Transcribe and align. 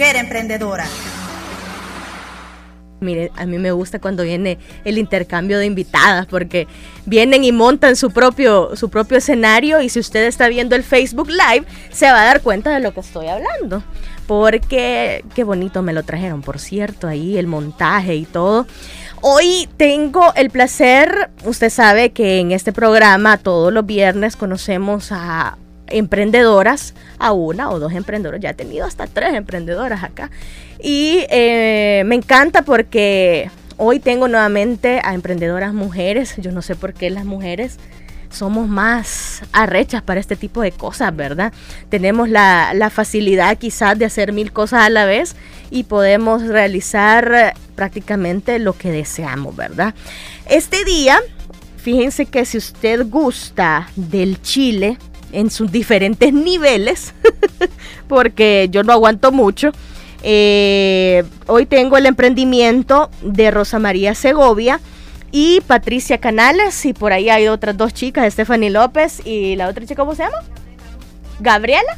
emprendedora. 0.00 0.86
Mire, 3.00 3.30
a 3.36 3.46
mí 3.46 3.58
me 3.58 3.72
gusta 3.72 3.98
cuando 3.98 4.24
viene 4.24 4.58
el 4.84 4.98
intercambio 4.98 5.58
de 5.58 5.64
invitadas 5.64 6.26
porque 6.26 6.68
vienen 7.06 7.44
y 7.44 7.52
montan 7.52 7.96
su 7.96 8.10
propio, 8.10 8.76
su 8.76 8.90
propio 8.90 9.16
escenario 9.16 9.80
y 9.80 9.88
si 9.88 9.98
usted 10.00 10.26
está 10.26 10.48
viendo 10.48 10.76
el 10.76 10.82
Facebook 10.82 11.28
Live 11.28 11.64
se 11.90 12.10
va 12.10 12.20
a 12.20 12.24
dar 12.26 12.42
cuenta 12.42 12.70
de 12.70 12.80
lo 12.80 12.92
que 12.92 13.00
estoy 13.00 13.28
hablando. 13.28 13.82
Porque 14.26 15.24
qué 15.34 15.44
bonito 15.44 15.82
me 15.82 15.92
lo 15.92 16.02
trajeron, 16.02 16.42
por 16.42 16.58
cierto, 16.58 17.08
ahí 17.08 17.38
el 17.38 17.46
montaje 17.46 18.14
y 18.14 18.26
todo. 18.26 18.66
Hoy 19.22 19.68
tengo 19.76 20.32
el 20.34 20.50
placer, 20.50 21.30
usted 21.44 21.70
sabe 21.70 22.12
que 22.12 22.38
en 22.38 22.52
este 22.52 22.72
programa 22.72 23.38
todos 23.38 23.72
los 23.72 23.84
viernes 23.86 24.36
conocemos 24.36 25.10
a 25.10 25.58
emprendedoras, 25.90 26.94
a 27.18 27.32
una 27.32 27.70
o 27.70 27.78
dos 27.78 27.92
emprendedoras, 27.92 28.40
ya 28.40 28.50
he 28.50 28.54
tenido 28.54 28.86
hasta 28.86 29.06
tres 29.06 29.34
emprendedoras 29.34 30.02
acá. 30.02 30.30
Y 30.82 31.26
eh, 31.30 32.02
me 32.06 32.14
encanta 32.14 32.62
porque 32.62 33.50
hoy 33.76 34.00
tengo 34.00 34.28
nuevamente 34.28 35.00
a 35.04 35.14
emprendedoras 35.14 35.74
mujeres, 35.74 36.34
yo 36.38 36.52
no 36.52 36.62
sé 36.62 36.76
por 36.76 36.94
qué 36.94 37.10
las 37.10 37.24
mujeres 37.24 37.78
somos 38.30 38.68
más 38.68 39.42
arrechas 39.52 40.02
para 40.02 40.20
este 40.20 40.36
tipo 40.36 40.62
de 40.62 40.72
cosas, 40.72 41.14
¿verdad? 41.14 41.52
Tenemos 41.88 42.28
la, 42.28 42.72
la, 42.74 42.90
facilidad 42.90 43.58
quizás 43.58 43.98
de 43.98 44.04
hacer 44.04 44.32
mil 44.32 44.52
cosas 44.52 44.82
a 44.82 44.90
la 44.90 45.04
vez 45.04 45.34
y 45.70 45.84
podemos 45.84 46.46
realizar 46.46 47.54
prácticamente 47.74 48.58
lo 48.58 48.72
que 48.72 48.92
deseamos, 48.92 49.56
¿verdad? 49.56 49.94
Este 50.46 50.84
día, 50.84 51.18
fíjense 51.76 52.26
que 52.26 52.44
si 52.44 52.58
usted 52.58 53.06
gusta 53.08 53.88
del 53.96 54.40
chile, 54.42 54.96
en 55.32 55.50
sus 55.50 55.70
diferentes 55.70 56.32
niveles, 56.32 57.14
porque 58.08 58.68
yo 58.70 58.82
no 58.82 58.92
aguanto 58.92 59.32
mucho. 59.32 59.70
Eh, 60.22 61.24
hoy 61.46 61.66
tengo 61.66 61.96
el 61.96 62.06
emprendimiento 62.06 63.10
de 63.22 63.50
Rosa 63.50 63.78
María 63.78 64.14
Segovia 64.14 64.80
y 65.32 65.60
Patricia 65.62 66.18
Canales, 66.18 66.84
y 66.84 66.92
por 66.92 67.12
ahí 67.12 67.30
hay 67.30 67.48
otras 67.48 67.76
dos 67.76 67.94
chicas, 67.94 68.32
Stephanie 68.32 68.70
López 68.70 69.24
y 69.24 69.56
la 69.56 69.68
otra 69.68 69.86
chica, 69.86 70.02
¿cómo 70.02 70.14
se 70.14 70.24
llama? 70.24 70.38
Gabriela 71.38 71.96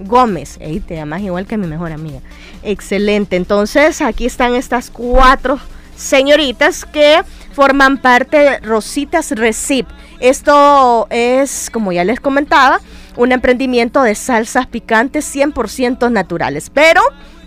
Gómez. 0.00 0.58
Ey, 0.60 0.80
te 0.80 0.94
llamas 0.94 1.22
igual 1.22 1.46
que 1.46 1.56
mi 1.56 1.66
mejor 1.66 1.92
amiga. 1.92 2.20
Excelente. 2.62 3.36
Entonces, 3.36 4.00
aquí 4.00 4.26
están 4.26 4.54
estas 4.54 4.90
cuatro 4.90 5.58
señoritas 5.96 6.84
que 6.84 7.22
forman 7.52 7.98
parte 7.98 8.38
de 8.38 8.58
Rositas 8.60 9.30
Recip. 9.32 9.86
Esto 10.20 11.06
es, 11.10 11.70
como 11.70 11.92
ya 11.92 12.04
les 12.04 12.20
comentaba, 12.20 12.80
un 13.16 13.32
emprendimiento 13.32 14.02
de 14.02 14.14
salsas 14.14 14.66
picantes 14.66 15.34
100% 15.34 16.10
naturales. 16.10 16.70
Pero 16.70 17.02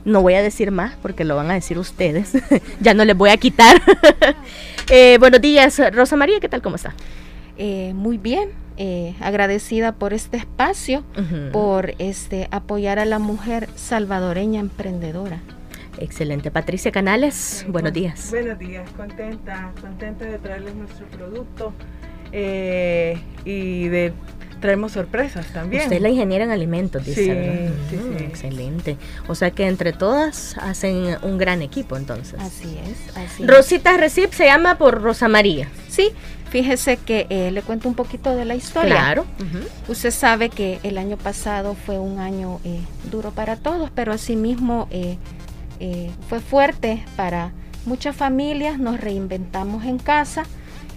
no 0.06 0.22
voy 0.22 0.36
a 0.36 0.42
decir 0.42 0.72
más 0.72 0.96
porque 1.02 1.26
lo 1.26 1.36
van 1.36 1.52
a 1.52 1.54
decir 1.54 1.78
ustedes. 1.78 2.34
ya 2.80 2.94
no 2.94 3.06
les 3.06 3.18
voy 3.18 3.30
a 3.30 3.38
quitar. 3.38 3.82
eh, 4.90 5.18
buenos 5.20 5.42
días, 5.42 5.80
Rosa 5.94 6.16
María, 6.16 6.40
¿qué 6.40 6.50
tal? 6.50 6.62
¿Cómo 6.62 6.76
está? 6.76 6.94
Eh, 7.58 7.92
muy 7.94 8.18
bien, 8.18 8.50
eh, 8.78 9.16
agradecida 9.20 9.92
por 9.92 10.14
este 10.14 10.38
espacio, 10.38 11.04
uh 11.18 11.22
-huh. 11.22 11.52
por 11.52 11.94
este 12.00 12.48
apoyar 12.52 13.00
a 13.00 13.06
la 13.06 13.20
mujer 13.20 13.70
salvadoreña 13.76 14.62
emprendedora. 14.62 15.42
Excelente. 15.98 16.50
Patricia 16.50 16.92
Canales, 16.92 17.66
buenos 17.68 17.92
días. 17.92 18.30
Buenos 18.30 18.58
días, 18.58 18.90
contenta, 18.92 19.74
contenta 19.82 20.24
de 20.24 20.38
traerles 20.38 20.76
nuestro 20.76 21.06
producto 21.08 21.74
eh, 22.32 23.18
y 23.46 23.88
de 23.88 24.14
traemos 24.60 24.92
sorpresas 24.92 25.46
también. 25.54 25.84
Usted 25.84 25.96
es 25.98 26.02
la 26.02 26.10
ingeniera 26.10 26.44
en 26.44 26.52
alimentos, 26.52 27.06
dice. 27.06 27.24
Sí, 27.24 27.30
¿verdad? 27.30 27.70
sí, 27.90 27.96
Mm, 27.96 28.18
sí. 28.18 28.24
Excelente. 28.26 28.98
O 29.30 29.36
sea 29.36 29.52
que 29.52 29.66
entre 29.68 29.94
todas 29.94 30.58
hacen 30.58 31.16
un 31.24 31.38
gran 31.38 31.62
equipo 31.62 31.96
entonces. 31.96 32.38
Así 32.42 32.78
es, 32.86 33.16
así 33.16 33.44
es. 33.44 33.48
Rosita 33.50 33.96
Recip 33.96 34.34
se 34.34 34.46
llama 34.46 34.78
por 34.78 35.02
Rosa 35.02 35.30
María. 35.30 35.70
Sí, 35.88 36.10
fíjese 36.50 36.98
que 36.98 37.26
eh, 37.30 37.52
le 37.52 37.62
cuento 37.62 37.88
un 37.88 37.96
poquito 37.96 38.36
de 38.36 38.44
la 38.44 38.56
historia. 38.56 38.96
Claro. 38.96 39.26
Usted 39.88 40.12
sabe 40.12 40.50
que 40.50 40.80
el 40.84 40.98
año 40.98 41.16
pasado 41.16 41.74
fue 41.86 41.98
un 41.98 42.20
año 42.20 42.60
eh, 42.66 42.82
duro 43.10 43.32
para 43.32 43.56
todos, 43.56 43.90
pero 43.96 44.12
asimismo 44.12 44.90
eh, 44.92 45.16
eh, 45.80 46.12
fue 46.28 46.42
fuerte 46.42 47.06
para 47.16 47.54
muchas 47.86 48.14
familias. 48.14 48.78
Nos 48.78 49.00
reinventamos 49.00 49.86
en 49.86 50.00
casa, 50.00 50.44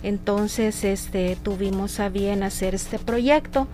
entonces 0.02 0.84
este, 0.84 1.36
tuvimos 1.42 2.00
a 2.00 2.08
bien 2.08 2.42
hacer 2.42 2.74
este 2.74 2.98
proyecto. 2.98 3.68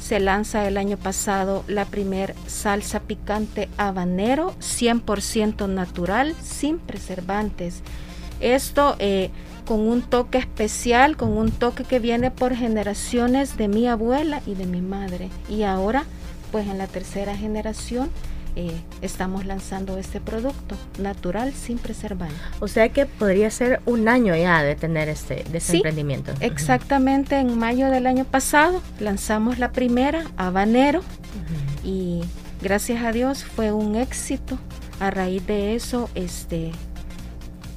Se 0.00 0.20
lanza 0.20 0.66
el 0.66 0.76
año 0.76 0.96
pasado 0.96 1.64
la 1.66 1.84
primer 1.84 2.34
salsa 2.46 3.00
picante 3.00 3.68
habanero, 3.76 4.54
100% 4.60 5.68
natural, 5.68 6.34
sin 6.42 6.78
preservantes. 6.78 7.82
Esto 8.40 8.96
eh, 9.00 9.30
con 9.66 9.80
un 9.80 10.02
toque 10.02 10.38
especial, 10.38 11.16
con 11.16 11.36
un 11.36 11.50
toque 11.50 11.84
que 11.84 11.98
viene 11.98 12.30
por 12.30 12.54
generaciones 12.54 13.56
de 13.56 13.68
mi 13.68 13.86
abuela 13.86 14.40
y 14.46 14.54
de 14.54 14.66
mi 14.66 14.80
madre. 14.80 15.28
Y 15.48 15.64
ahora, 15.64 16.04
pues 16.52 16.68
en 16.68 16.78
la 16.78 16.86
tercera 16.86 17.36
generación, 17.36 18.10
eh, 18.60 18.72
estamos 19.02 19.46
lanzando 19.46 19.98
este 19.98 20.20
producto 20.20 20.74
natural, 20.98 21.52
sin 21.52 21.78
preservantes. 21.78 22.36
O 22.58 22.66
sea 22.66 22.88
que 22.88 23.06
podría 23.06 23.52
ser 23.52 23.80
un 23.86 24.08
año 24.08 24.34
ya 24.34 24.64
de 24.64 24.74
tener 24.74 25.08
este, 25.08 25.44
de 25.44 25.58
ese 25.58 25.70
Sí, 25.70 25.76
emprendimiento. 25.76 26.32
Exactamente 26.40 27.38
en 27.38 27.56
mayo 27.56 27.88
del 27.88 28.08
año 28.08 28.24
pasado 28.24 28.82
lanzamos 28.98 29.60
la 29.60 29.70
primera, 29.70 30.24
habanero, 30.36 31.02
y 31.84 32.22
gracias 32.60 33.04
a 33.04 33.12
Dios 33.12 33.44
fue 33.44 33.70
un 33.70 33.94
éxito. 33.94 34.58
A 34.98 35.12
raíz 35.12 35.46
de 35.46 35.76
eso, 35.76 36.10
este, 36.16 36.72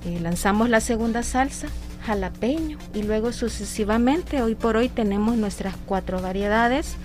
eh, 0.05 0.19
lanzamos 0.19 0.67
la 0.67 0.81
segunda 0.81 1.21
salsa, 1.21 1.67
jalapeño, 2.07 2.79
y 2.95 3.03
luego 3.03 3.33
sucesivamente, 3.33 4.41
hoy 4.41 4.55
por 4.55 4.77
hoy 4.77 4.89
tenemos 4.89 5.37
nuestras 5.37 5.75
cuatro 5.85 6.19
variedades, 6.23 6.95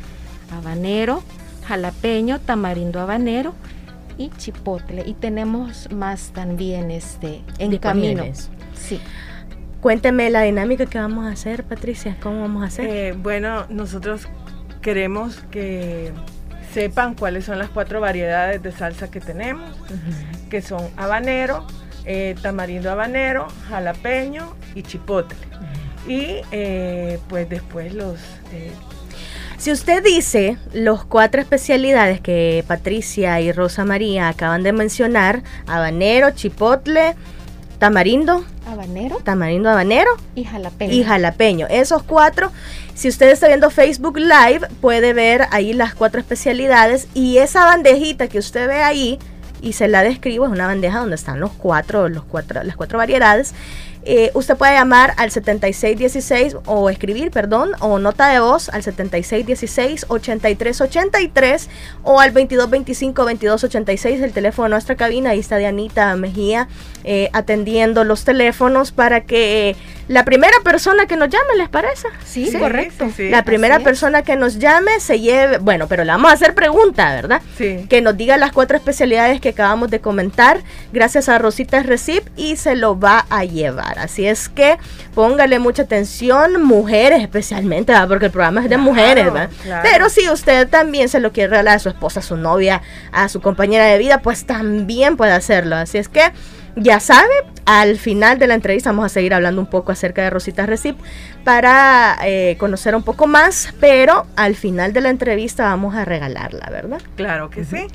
habanero, 0.50 1.22
jalapeño, 1.66 2.41
tamarindo 2.41 3.00
habanero 3.00 3.53
y 4.19 4.31
chipotle. 4.31 5.03
Y 5.06 5.15
tenemos 5.15 5.91
más 5.93 6.31
también 6.32 6.91
este, 6.91 7.43
en 7.59 7.77
camino. 7.78 8.25
Sí. 8.75 9.00
Cuénteme 9.81 10.31
la 10.31 10.43
dinámica 10.43 10.87
que 10.87 10.99
vamos 10.99 11.27
a 11.27 11.31
hacer, 11.31 11.65
Patricia. 11.65 12.16
¿Cómo 12.21 12.41
vamos 12.41 12.62
a 12.65 12.66
hacer? 12.66 12.88
Eh, 12.88 13.12
bueno, 13.12 13.66
nosotros 13.69 14.26
queremos 14.81 15.37
que 15.50 16.12
sepan 16.72 17.15
cuáles 17.15 17.44
son 17.44 17.59
las 17.59 17.71
cuatro 17.71 18.00
variedades 18.00 18.62
de 18.62 18.72
salsa 18.72 19.10
que 19.10 19.21
tenemos, 19.21 19.71
que 20.50 20.62
son 20.62 20.82
habanero, 20.97 21.66
eh, 22.05 22.34
tamarindo 22.43 22.91
habanero, 22.91 23.47
jalapeño 23.69 24.55
y 24.75 24.82
chipotle. 24.82 25.38
Y 26.09 26.41
eh, 26.53 27.19
pues 27.28 27.49
después 27.49 27.94
los... 27.94 28.21
Si 29.59 29.72
usted 29.72 30.03
dice 30.05 30.59
los 30.72 31.05
cuatro 31.05 31.41
especialidades 31.41 32.21
que 32.21 32.62
Patricia 32.69 33.41
y 33.41 33.53
Rosa 33.53 33.84
María 33.84 34.28
acaban 34.28 34.62
de 34.62 34.72
mencionar, 34.72 35.43
habanero, 35.67 36.31
chipotle, 36.31 37.15
tamarindo, 37.78 38.44
Habanero 38.67 39.19
tamarindo 39.22 39.71
habanero 39.71 40.11
y 40.34 40.44
jalapeño. 40.44 40.93
y 40.93 41.05
jalapeño. 41.05 41.67
Esos 41.71 42.03
cuatro, 42.03 42.50
si 42.94 43.09
usted 43.09 43.31
está 43.31 43.49
viendo 43.49 43.71
Facebook 43.71 44.19
Live, 44.19 44.69
puede 44.81 45.12
ver 45.12 45.47
ahí 45.53 45.73
las 45.73 45.94
cuatro 45.94 46.21
especialidades 46.21 47.09
y 47.15 47.38
esa 47.38 47.65
bandejita 47.65 48.28
que 48.28 48.38
usted 48.38 48.67
ve 48.69 48.83
ahí 48.83 49.19
y 49.62 49.73
se 49.73 49.88
la 49.88 50.03
describo 50.03 50.47
es 50.47 50.53
una 50.53 50.67
bandeja 50.67 50.99
donde 50.99 51.17
están 51.17 51.41
los 51.41 51.53
cuatro, 51.53 52.09
los 52.09 52.25
cuatro, 52.25 52.62
las 52.62 52.77
cuatro 52.77 52.99
variedades. 52.99 53.55
Eh, 54.09 54.31
usted 54.34 54.56
puede 54.56 54.75
llamar 54.75 55.15
al 55.17 55.33
7616 55.33 56.59
o 56.67 56.89
escribir, 56.91 57.33
perdón, 57.33 57.72
o 57.81 57.99
nota 57.99 58.28
de 58.28 58.39
voz 58.39 58.69
al 58.69 58.84
7616-8383 58.84 61.67
o 62.05 62.21
al 62.21 62.33
2225-2286, 62.33 64.23
el 64.23 64.32
teléfono 64.32 64.67
de 64.67 64.70
nuestra 64.70 64.94
cabina. 64.94 65.31
Ahí 65.31 65.41
está 65.41 65.56
Dianita 65.56 66.14
Mejía 66.14 66.69
eh, 67.03 67.31
atendiendo 67.32 68.05
los 68.05 68.25
teléfonos 68.25 68.93
para 68.93 69.23
que 69.23 69.70
eh, 69.70 69.76
la 70.08 70.25
primera 70.25 70.53
persona 70.62 71.06
que 71.06 71.17
nos 71.17 71.29
llame, 71.29 71.56
¿les 71.56 71.69
parece? 71.69 72.06
Sí, 72.25 72.47
Sí, 72.47 72.58
correcto. 72.58 73.06
sí, 73.06 73.12
sí. 73.17 73.29
La 73.31 73.43
primera 73.43 73.81
persona 73.81 74.23
que 74.23 74.37
nos 74.37 74.58
llame 74.58 75.00
se 75.00 75.19
lleve, 75.20 75.58
bueno, 75.58 75.88
pero 75.88 76.05
le 76.05 76.12
vamos 76.12 76.31
a 76.31 76.35
hacer 76.35 76.55
pregunta, 76.55 77.12
¿verdad? 77.14 77.43
sí. 77.58 77.87
Que 77.88 78.00
nos 78.03 78.17
diga 78.17 78.37
las 78.37 78.53
cuatro 78.53 78.76
especialidades 78.76 79.41
que 79.41 79.49
acabamos 79.49 79.91
de 79.91 80.00
comentar, 80.00 80.61
gracias 80.93 81.29
a 81.29 81.38
Rosita 81.38 81.82
Recip, 81.82 82.25
y 82.37 82.56
se 82.56 82.76
lo 82.76 82.99
va 83.00 83.26
a 83.31 83.44
llevar. 83.44 83.99
Así 83.99 84.26
es 84.26 84.49
que 84.49 84.76
póngale 85.14 85.58
mucha 85.58 85.82
atención, 85.82 86.62
mujeres 86.62 87.20
especialmente, 87.23 87.93
¿verdad? 87.93 88.09
porque 88.09 88.26
el 88.26 88.32
programa 88.32 88.61
es 88.62 88.70
de 88.70 88.76
Claro, 88.76 88.82
mujeres, 88.91 89.25
¿verdad? 89.25 89.50
claro. 89.64 89.88
Pero 89.91 90.09
si 90.09 90.29
usted 90.31 90.69
también 90.69 91.09
se 91.09 91.19
lo 91.20 91.32
quiere 91.32 91.50
regalar 91.50 91.76
a 91.76 91.79
su 91.81 91.88
esposa, 91.88 92.20
a 92.20 92.23
su 92.23 92.37
novia, 92.37 92.81
a 93.11 93.29
su 93.29 93.41
compañera 93.41 93.87
de 93.87 93.99
vida, 93.99 94.19
pues 94.23 94.47
también 94.47 95.17
puede 95.17 95.32
hacerlo. 95.32 95.75
Así 95.76 95.99
es 95.99 96.09
que 96.09 96.31
ya 96.76 97.00
sabe, 97.00 97.32
al 97.64 97.96
final 97.96 98.38
de 98.38 98.46
la 98.46 98.55
entrevista 98.55 98.90
vamos 98.90 99.06
a 99.06 99.08
seguir 99.08 99.34
hablando 99.34 99.61
un 99.61 99.67
poco 99.67 99.93
acerca 99.93 100.23
de 100.23 100.31
Rosita 100.31 100.67
Recip 100.67 100.99
para 101.43 102.19
eh, 102.25 102.56
conocer 102.58 102.94
un 102.94 103.02
poco 103.02 103.26
más, 103.26 103.75
pero 103.81 104.26
al 104.37 104.55
final 104.55 104.93
de 104.93 105.00
la 105.00 105.11
entrevista 105.11 105.64
vamos 105.64 105.94
a 105.94 106.05
regalarla, 106.05 106.69
¿verdad? 106.70 107.00
Claro 107.17 107.50
que 107.50 107.64
sí. 107.64 107.87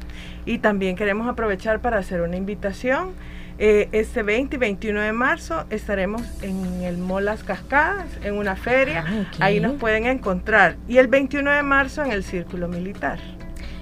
Y 0.46 0.58
también 0.58 0.96
queremos 0.96 1.30
aprovechar 1.30 1.80
para 1.80 2.00
hacer 2.00 2.22
una 2.22 2.36
invitación. 2.36 3.14
Eh, 3.60 3.90
este 3.92 4.24
20 4.24 4.56
y 4.56 4.60
21 4.60 5.02
de 5.02 5.12
marzo 5.14 5.66
estaremos 5.70 6.24
en 6.42 6.82
el 6.82 6.98
Molas 6.98 7.44
Cascadas, 7.44 8.08
en 8.24 8.34
una 8.34 8.56
feria. 8.56 9.06
Ah. 9.08 9.26
Ahí 9.40 9.60
nos 9.60 9.74
pueden 9.74 10.08
encontrar. 10.08 10.78
Y 10.88 10.98
el 10.98 11.08
21 11.08 11.52
de 11.52 11.62
marzo 11.62 12.04
en 12.04 12.12
el 12.12 12.24
Círculo 12.24 12.68
Militar. 12.68 13.20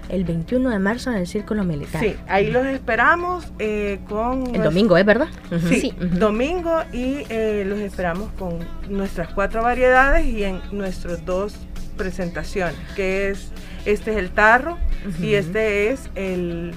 El 0.10 0.24
21 0.26 0.70
de 0.72 0.80
marzo 0.80 1.12
en 1.12 1.18
el 1.18 1.28
Círculo 1.28 1.64
Militar. 1.64 2.02
Sí, 2.02 2.16
ahí 2.28 2.50
los 2.50 2.66
esperamos 2.66 3.46
eh, 3.60 4.00
con... 4.10 4.56
El 4.56 4.64
domingo, 4.64 4.98
¿es 4.98 5.06
verdad? 5.06 5.28
Ujú. 5.52 5.68
Sí, 5.68 5.94
Ujú. 5.98 6.18
domingo 6.18 6.82
y 6.92 7.24
eh, 7.30 7.64
los 7.68 7.80
esperamos 7.80 8.30
con 8.40 8.58
nuestras 8.90 9.30
cuatro 9.34 9.62
variedades 9.62 10.26
y 10.26 10.44
en 10.44 10.62
nuestras 10.72 11.24
dos 11.26 11.54
presentaciones, 11.96 12.76
que 12.96 13.30
es, 13.30 13.52
este 13.86 14.12
es 14.12 14.18
el 14.18 14.32
tarro 14.32 14.78
y 15.22 15.34
este 15.36 15.92
es 15.92 16.10
el 16.16 16.74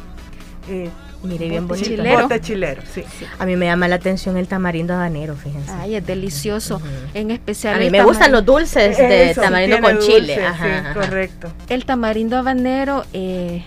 eh, 0.68 0.90
Mire, 1.22 1.48
bien 1.48 1.68
Bote 1.68 1.80
bonito. 1.82 2.02
chilero. 2.02 2.22
bote 2.22 2.40
chilero, 2.40 2.82
sí. 2.92 3.04
A 3.38 3.46
mí 3.46 3.54
me 3.56 3.66
llama 3.66 3.86
la 3.88 3.94
atención 3.96 4.36
el 4.36 4.48
tamarindo 4.48 4.94
habanero, 4.94 5.36
fíjense. 5.36 5.70
Ay, 5.72 5.94
es 5.94 6.06
delicioso. 6.06 6.76
Ujú. 6.76 6.84
En 7.14 7.30
especial 7.30 7.76
a 7.76 7.78
mí 7.78 7.90
me 7.90 8.02
gustan 8.02 8.28
tamari- 8.30 8.32
los 8.32 8.44
dulces 8.44 8.98
de 8.98 9.30
Eso, 9.30 9.40
tamarindo 9.40 9.80
con 9.80 9.94
dulce, 9.94 10.12
chile. 10.20 10.44
Ajá, 10.44 10.64
sí, 10.64 10.70
ajá. 10.72 10.94
correcto. 10.94 11.52
El 11.68 11.84
tamarindo 11.84 12.36
habanero 12.36 13.04
eh, 13.12 13.62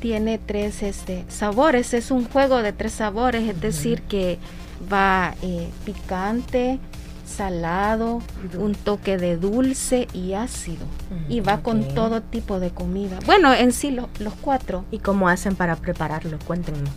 tiene 0.00 0.38
tres 0.38 0.82
este, 0.82 1.24
sabores, 1.28 1.94
es 1.94 2.10
un 2.10 2.24
juego 2.26 2.62
de 2.62 2.72
tres 2.72 2.92
sabores, 2.92 3.48
es 3.48 3.60
decir, 3.60 4.02
que 4.02 4.38
va 4.92 5.34
eh, 5.42 5.68
picante, 5.84 6.78
salado, 7.30 8.20
un 8.58 8.74
toque 8.74 9.16
de 9.16 9.36
dulce 9.36 10.08
y 10.12 10.34
ácido. 10.34 10.84
Y 11.28 11.40
va 11.40 11.62
con 11.62 11.82
Ok. 11.84 11.94
todo 11.94 12.20
tipo 12.22 12.60
de 12.60 12.70
comida. 12.70 13.18
Bueno, 13.26 13.54
en 13.54 13.72
sí 13.72 13.90
lo- 13.90 14.08
los 14.18 14.34
cuatro. 14.34 14.84
¿Y 14.90 14.98
cómo 14.98 15.28
hacen 15.28 15.54
para 15.56 15.76
prepararlo? 15.76 16.38
Cuéntenme. 16.46 16.88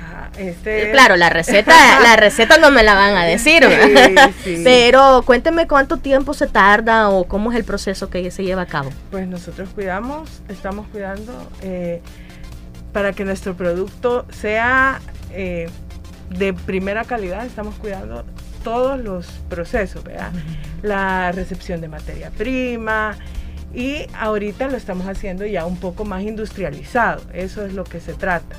Ajá, 0.00 0.30
este 0.38 0.88
Eh, 0.88 0.92
Claro, 0.92 1.16
la 1.16 1.28
receta, 1.30 1.72
la 2.02 2.16
receta 2.16 2.58
no 2.58 2.70
me 2.70 2.82
la 2.82 2.94
van 2.94 3.16
a 3.16 3.24
decir, 3.24 3.62
Sí, 3.64 3.68
¿verdad? 3.94 4.30
sí. 4.44 4.60
pero 4.64 5.22
cuéntenme 5.26 5.66
cuánto 5.66 5.96
tiempo 5.96 6.34
se 6.34 6.46
tarda 6.46 7.08
o 7.10 7.24
cómo 7.24 7.50
es 7.50 7.58
el 7.58 7.64
proceso 7.64 8.08
que 8.10 8.30
se 8.30 8.44
lleva 8.44 8.62
a 8.62 8.66
cabo. 8.66 8.90
Pues 9.10 9.26
nosotros 9.26 9.68
cuidamos, 9.74 10.28
estamos 10.48 10.86
cuidando 10.92 11.32
eh, 11.62 12.00
para 12.92 13.12
que 13.12 13.24
nuestro 13.24 13.54
producto 13.54 14.24
sea 14.30 15.00
eh, 15.32 15.68
de 16.30 16.52
primera 16.54 17.04
calidad, 17.04 17.44
estamos 17.44 17.74
cuidando 17.76 18.24
todos 18.68 19.02
los 19.02 19.26
procesos, 19.48 20.04
¿verdad? 20.04 20.30
La 20.82 21.32
recepción 21.32 21.80
de 21.80 21.88
materia 21.88 22.30
prima 22.36 23.16
y 23.74 24.02
ahorita 24.14 24.68
lo 24.68 24.76
estamos 24.76 25.06
haciendo 25.06 25.46
ya 25.46 25.64
un 25.64 25.78
poco 25.78 26.04
más 26.04 26.22
industrializado, 26.22 27.22
eso 27.32 27.64
es 27.64 27.72
lo 27.72 27.84
que 27.84 27.98
se 27.98 28.12
trata. 28.12 28.56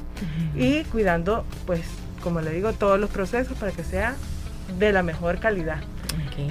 Y 0.56 0.84
cuidando, 0.86 1.46
pues, 1.68 1.82
como 2.24 2.42
le 2.42 2.50
digo, 2.50 2.74
todos 2.74 3.00
los 3.00 3.12
procesos 3.12 3.56
para 3.60 3.72
que 3.72 3.84
sea 3.84 4.16
de 4.80 4.92
la 4.92 5.04
mejor 5.04 5.40
calidad. 5.40 5.78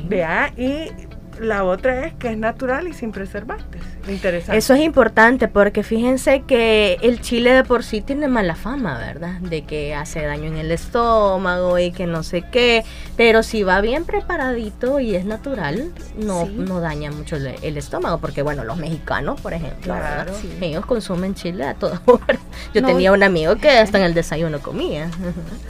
Vea, 0.05 0.53
y 0.57 0.93
la 1.41 1.65
otra 1.65 2.07
es 2.07 2.15
que 2.15 2.31
es 2.31 2.37
natural 2.39 2.89
y 2.89 2.93
sin 2.93 3.13
preservantes. 3.13 3.81
Interesante. 4.09 4.57
Eso 4.57 4.75
es 4.75 4.81
importante 4.81 5.49
porque 5.49 5.83
fíjense 5.83 6.43
que 6.47 6.97
el 7.03 7.21
chile 7.21 7.53
de 7.53 7.65
por 7.65 7.85
sí 7.85 8.01
tiene 8.01 8.27
mala 8.29 8.55
fama, 8.55 8.97
¿verdad? 8.99 9.39
De 9.41 9.63
que 9.65 9.95
hace 9.95 10.23
daño 10.23 10.45
en 10.45 10.57
el 10.57 10.71
estómago 10.71 11.79
y 11.79 11.93
que 11.93 12.07
no 12.07 12.23
sé 12.23 12.43
qué. 12.51 12.85
Pero 13.17 13.43
si 13.43 13.63
va 13.63 13.81
bien 13.81 14.05
preparadito 14.05 15.01
y 15.01 15.15
es 15.15 15.25
natural, 15.25 15.93
no, 16.17 16.47
Sí. 16.47 16.55
no 16.57 16.81
daña 16.81 17.11
mucho 17.11 17.37
el, 17.37 17.49
el 17.63 17.77
estómago. 17.77 18.19
Porque 18.19 18.43
bueno, 18.43 18.65
los 18.65 18.77
mexicanos, 18.79 19.41
por 19.41 19.53
ejemplo, 19.53 19.93
¿verdad? 19.95 20.25
Claro. 20.27 20.33
Sí. 20.41 20.51
ellos 20.61 20.87
consumen 20.87 21.35
chile 21.35 21.65
a 21.65 21.75
todas 21.75 22.01
horas. 22.07 22.39
Yo 22.73 22.81
No. 22.81 22.89
tenía 22.89 23.13
un 23.13 23.23
amigo 23.23 23.57
que 23.57 23.69
hasta 23.79 23.99
en 23.99 24.05
el 24.05 24.15
desayuno 24.15 24.61
comía. 24.61 25.11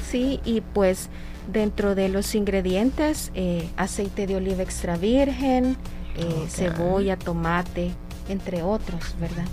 Sí, 0.08 0.40
y 0.44 0.60
pues 0.60 1.08
dentro 1.48 1.94
de 1.94 2.08
los 2.08 2.34
ingredientes, 2.34 3.30
eh, 3.34 3.68
aceite 3.76 4.26
de 4.26 4.36
oliva 4.36 4.62
extra 4.62 4.96
virgen, 4.96 5.76
eh, 6.16 6.46
cebolla, 6.48 7.16
tomate, 7.16 7.90
entre 8.28 8.62
otros, 8.62 9.14
¿verdad? 9.18 9.44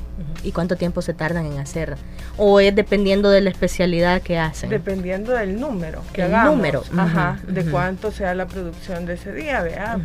¿Y 0.44 0.52
cuánto 0.52 0.76
tiempo 0.76 1.02
se 1.02 1.14
tardan 1.14 1.46
en 1.46 1.60
hacer? 1.60 1.96
¿O 2.38 2.60
es 2.60 2.76
dependiendo 2.76 3.30
de 3.30 3.42
la 3.42 3.50
especialidad 3.50 4.22
que 4.22 4.38
hacen? 4.38 4.70
Dependiendo 4.70 5.32
del 5.32 5.60
número 5.60 6.02
que 6.12 6.24
El 6.24 6.34
hagamos. 6.34 6.56
número, 6.58 6.84
Ajá, 6.98 7.40
ujú, 7.44 7.54
de 7.54 7.62
ujú. 7.62 7.72
cuánto 7.72 8.12
sea 8.12 8.36
la 8.36 8.46
producción 8.48 9.06
de 9.06 9.14
ese 9.14 9.32
día, 9.34 9.62
vea. 9.62 9.98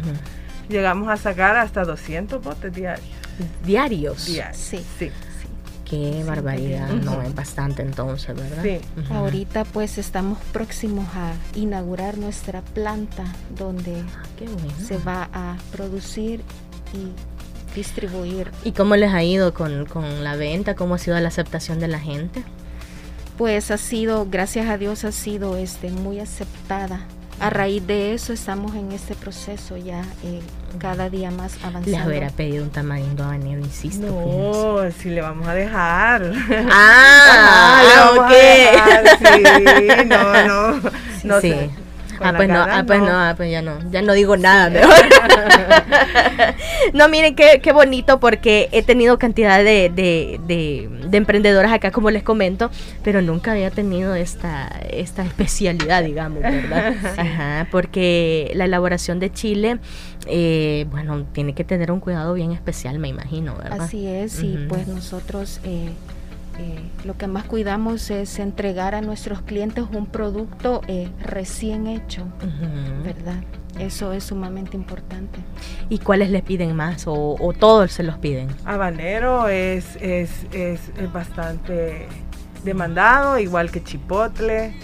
Llegamos 0.69 1.09
a 1.09 1.17
sacar 1.17 1.57
hasta 1.57 1.85
200 1.85 2.41
botes 2.43 2.73
diarios. 2.73 3.09
Diarios. 3.65 4.27
Diarios. 4.27 4.57
Sí. 4.57 4.85
Sí. 4.99 5.11
Qué 5.91 6.23
barbaridad, 6.25 6.89
no 6.91 7.21
es 7.21 7.35
bastante 7.35 7.83
entonces, 7.83 8.37
¿verdad? 8.37 8.63
Sí. 8.63 8.79
Ahorita 9.13 9.65
pues 9.65 9.99
estamos 9.99 10.39
próximos 10.53 11.05
a 11.17 11.33
inaugurar 11.59 12.17
nuestra 12.17 12.63
planta 12.63 13.25
donde 13.59 13.97
Ah, 14.17 14.23
qué 14.39 14.45
bueno. 14.47 14.73
se 14.87 14.99
va 14.99 15.29
a 15.33 15.57
producir 15.73 16.43
y 16.95 17.75
distribuir. 17.75 18.53
¿Y 18.65 18.71
cómo 18.73 18.95
les 18.95 19.13
ha 19.13 19.25
ido 19.25 19.53
con, 19.53 19.85
con 19.87 20.23
la 20.23 20.37
venta? 20.37 20.77
¿Cómo 20.77 20.95
ha 20.95 20.99
sido 20.99 21.19
la 21.19 21.29
aceptación 21.29 21.81
de 21.81 21.89
la 21.89 21.99
gente? 21.99 22.45
Pues 23.37 23.71
ha 23.73 23.77
sido, 23.79 24.27
gracias 24.31 24.69
a 24.69 24.77
Dios, 24.79 25.05
ha 25.05 25.13
sido 25.13 25.57
este, 25.57 25.91
muy 25.91 26.21
aceptada. 26.21 27.01
A 27.41 27.49
raíz 27.49 27.87
de 27.87 28.13
eso 28.13 28.35
estamos 28.35 28.75
en 28.75 28.93
este 28.93 29.15
proceso 29.15 29.77
ya 29.77 30.03
eh, 30.23 30.41
cada 30.79 31.09
día 31.09 31.31
más 31.31 31.55
avanzando. 31.65 31.91
Les 31.91 32.07
hubiera 32.07 32.29
pedido 32.29 32.63
un 32.65 32.71
tamarindo 32.71 33.25
habanero, 33.25 33.61
insisto. 33.61 34.07
No, 34.07 34.91
si 34.93 35.09
le 35.09 35.23
vamos 35.23 35.49
a 35.49 35.55
dejar. 35.55 36.33
Ah, 36.71 37.83
ah, 37.97 38.11
ok. 38.15 38.31
dejar, 38.31 39.19
Sí, 39.19 40.07
no, 40.07 40.47
no. 40.47 40.91
no 41.25 41.41
sí. 41.41 41.51
sé. 41.51 41.71
Ah, 42.21 42.33
la 42.33 42.37
pues 42.37 42.49
no, 42.49 42.61
ah, 42.61 42.85
pues 42.87 43.01
no, 43.01 43.11
ah, 43.11 43.35
pues 43.37 43.51
ya 43.51 43.63
no, 43.63 43.79
ya 43.91 44.03
no 44.03 44.13
digo 44.13 44.37
nada 44.37 44.71
mejor. 44.71 44.95
no, 46.93 47.09
miren 47.09 47.35
qué, 47.35 47.61
qué 47.63 47.73
bonito 47.73 48.21
porque 48.21 48.69
he 48.73 48.83
tenido 48.83 49.19
cantidad 49.19 49.59
de, 49.59 49.91
de, 49.95 50.41
de, 50.47 50.89
de 51.09 51.17
emprendedoras 51.17 51.73
acá, 51.73 51.91
como 51.91 52.11
les 52.11 52.23
comento, 52.23 52.71
pero 53.03 53.23
nunca 53.23 53.53
había 53.53 53.71
tenido 53.71 54.15
esta, 54.15 54.69
esta 54.91 55.25
especialidad, 55.25 56.05
digamos, 56.05 56.43
¿verdad? 56.43 56.95
Ajá, 57.17 57.69
porque 57.71 58.51
la 58.55 58.67
elaboración 58.67 59.19
de 59.19 59.33
chile, 59.33 59.79
eh, 60.27 60.87
bueno, 60.91 61.25
tiene 61.33 61.55
que 61.55 61.65
tener 61.65 61.91
un 61.91 62.01
cuidado 62.01 62.35
bien 62.35 62.53
especial, 62.53 62.99
me 62.99 63.09
imagino, 63.09 63.57
¿verdad? 63.57 63.81
Así 63.81 64.07
es, 64.07 64.43
y 64.43 64.67
pues 64.69 64.87
nosotros 64.87 65.61
eh, 65.65 65.91
eh, 66.59 66.81
lo 67.05 67.17
que 67.17 67.27
más 67.27 67.45
cuidamos 67.45 68.11
es 68.11 68.39
entregar 68.39 68.95
a 68.95 69.01
nuestros 69.01 69.43
clientes 69.43 69.85
un 69.93 70.07
producto 70.07 70.83
eh, 70.89 71.09
recién 71.23 71.87
hecho. 71.87 72.27
¿verdad? 73.05 73.43
Eso 73.79 74.13
es 74.13 74.25
sumamente 74.25 74.77
importante. 74.77 75.41
¿Y 75.89 75.99
cuáles 75.99 76.31
les 76.31 76.43
piden 76.43 76.75
más 76.77 77.07
o, 77.07 77.37
o 77.39 77.53
todos 77.53 77.93
se 77.93 78.03
los 78.03 78.19
piden? 78.19 78.49
Habanero 78.65 79.49
es, 79.49 79.97
es, 79.97 80.45
es, 80.53 80.91
es 80.99 81.13
bastante 81.13 82.09
demandado, 82.65 83.39
igual 83.39 83.71
que 83.71 83.83
chipotle. 83.83 84.75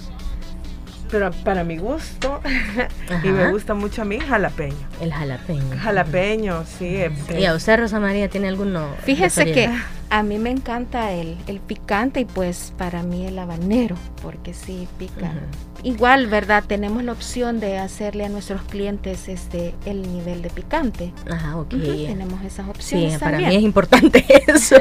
Pero 1.10 1.30
para 1.44 1.62
mi 1.62 1.76
gusto, 1.78 2.40
y 3.22 3.28
me 3.28 3.48
gusta 3.50 3.74
mucho 3.74 4.02
a 4.02 4.04
mí, 4.04 4.18
jalapeño. 4.18 4.74
El 5.00 5.12
jalapeño. 5.12 5.76
Jalapeño, 5.80 6.64
sí. 6.66 6.98
¿Y 7.38 7.44
a 7.44 7.54
usted, 7.54 7.78
Rosa 7.78 8.00
María, 8.00 8.28
tiene 8.28 8.48
alguno? 8.48 8.88
Fíjese 9.04 9.52
que 9.52 9.70
a 10.10 10.22
mí 10.22 10.38
me 10.38 10.50
encanta 10.50 11.12
el, 11.12 11.36
el 11.46 11.60
picante 11.60 12.20
y 12.20 12.24
pues 12.24 12.72
para 12.76 13.02
mí 13.04 13.24
el 13.26 13.38
habanero, 13.38 13.96
porque 14.22 14.52
sí 14.52 14.88
pica. 14.98 15.32
Igual, 15.84 16.26
¿verdad? 16.26 16.64
Tenemos 16.66 17.04
la 17.04 17.12
opción 17.12 17.60
de 17.60 17.78
hacerle 17.78 18.24
a 18.24 18.28
nuestros 18.28 18.62
clientes 18.62 19.28
este 19.28 19.74
el 19.84 20.02
nivel 20.02 20.42
de 20.42 20.50
picante. 20.50 21.12
Ajá, 21.30 21.56
ok. 21.56 21.72
Ujú, 21.74 21.82
Tenemos 22.06 22.42
esas 22.44 22.64
Sí, 22.66 22.70
opciones 22.96 23.18
para 23.18 23.32
también. 23.32 23.50
mí 23.50 23.56
es 23.56 23.62
importante 23.62 24.24
eso. 24.48 24.76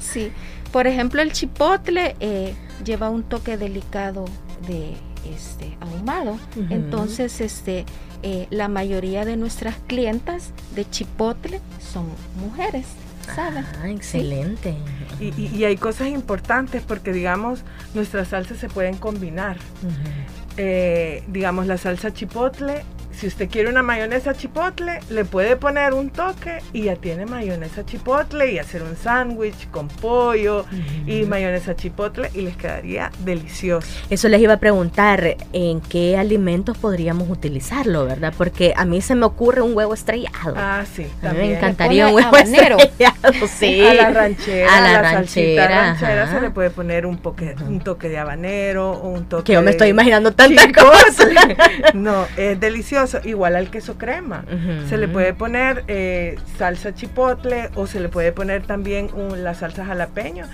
Sí, 0.00 0.32
por 0.72 0.86
ejemplo, 0.86 1.20
el 1.20 1.32
chipotle 1.32 2.16
eh, 2.20 2.54
lleva 2.84 3.10
un 3.10 3.22
toque 3.22 3.56
delicado 3.58 4.24
de 4.66 4.94
este 5.34 5.76
ahumado. 5.80 6.38
Entonces, 6.70 7.40
este, 7.40 7.84
eh, 8.22 8.46
la 8.50 8.68
mayoría 8.68 9.24
de 9.24 9.36
nuestras 9.36 9.76
clientas 9.86 10.50
de 10.74 10.88
chipotle 10.88 11.60
son 11.80 12.06
mujeres. 12.40 12.86
Ah, 13.82 13.88
excelente. 13.90 14.74
Y, 15.20 15.26
y- 15.40 15.50
y 15.56 15.64
hay 15.64 15.76
cosas 15.76 16.08
importantes 16.08 16.82
porque, 16.86 17.12
digamos, 17.12 17.60
nuestras 17.94 18.28
salsas 18.28 18.58
se 18.58 18.68
pueden 18.68 18.96
combinar. 18.96 19.56
Eh, 20.56 21.22
digamos, 21.28 21.66
la 21.66 21.76
salsa 21.76 22.12
chipotle 22.12 22.82
si 23.16 23.26
usted 23.26 23.48
quiere 23.48 23.70
una 23.70 23.82
mayonesa 23.82 24.34
chipotle, 24.34 25.00
le 25.08 25.24
puede 25.24 25.56
poner 25.56 25.94
un 25.94 26.10
toque 26.10 26.58
y 26.72 26.82
ya 26.82 26.96
tiene 26.96 27.24
mayonesa 27.24 27.84
chipotle 27.86 28.52
y 28.52 28.58
hacer 28.58 28.82
un 28.82 28.94
sándwich 28.96 29.70
con 29.70 29.88
pollo 29.88 30.66
y 31.06 31.22
mayonesa 31.24 31.74
chipotle 31.74 32.30
y 32.34 32.42
les 32.42 32.56
quedaría 32.56 33.10
delicioso. 33.20 33.88
Eso 34.10 34.28
les 34.28 34.40
iba 34.42 34.52
a 34.54 34.56
preguntar, 34.58 35.36
¿en 35.54 35.80
qué 35.80 36.18
alimentos 36.18 36.76
podríamos 36.76 37.30
utilizarlo, 37.30 38.04
verdad? 38.04 38.34
Porque 38.36 38.74
a 38.76 38.84
mí 38.84 39.00
se 39.00 39.14
me 39.14 39.24
ocurre 39.24 39.62
un 39.62 39.74
huevo 39.74 39.94
estrellado. 39.94 40.54
Ah, 40.56 40.84
sí, 40.94 41.06
A 41.22 41.32
mí 41.32 41.38
me 41.38 41.56
encantaría 41.56 42.08
un 42.08 42.14
huevo 42.16 42.28
habanero. 42.28 42.76
estrellado, 42.78 43.46
sí. 43.58 43.80
A 43.80 43.94
la 43.94 44.10
ranchera, 44.10 44.76
A 44.76 44.80
la 44.82 45.02
la, 45.02 45.10
salsita 45.12 45.68
ranchera, 45.68 46.30
se 46.30 46.40
le 46.40 46.50
puede 46.50 46.68
poner 46.70 47.06
un, 47.06 47.16
poque- 47.16 47.54
un 47.66 47.80
toque 47.80 48.10
de 48.10 48.18
habanero 48.18 48.90
o 48.92 49.08
un 49.08 49.24
toque 49.24 49.44
Que 49.44 49.52
yo 49.54 49.62
me 49.62 49.70
estoy 49.70 49.88
imaginando 49.88 50.32
tantas 50.32 50.66
cosas. 50.68 51.28
No, 51.94 52.26
es 52.36 52.58
delicioso, 52.60 53.05
igual 53.24 53.56
al 53.56 53.70
queso 53.70 53.96
crema. 53.98 54.44
Se 54.88 54.96
le 54.96 55.08
puede 55.08 55.34
poner 55.34 55.84
eh, 55.88 56.38
salsa 56.58 56.94
chipotle 56.94 57.70
o 57.74 57.86
se 57.86 58.00
le 58.00 58.08
puede 58.08 58.32
poner 58.32 58.66
también 58.66 59.08
un- 59.14 59.42
la 59.44 59.54
salsa 59.54 59.84
jalapeño 59.84 60.46